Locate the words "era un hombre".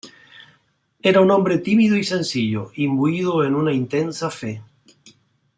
1.03-1.59